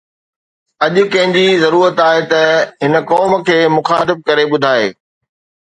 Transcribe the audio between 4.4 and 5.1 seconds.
ٻڌائي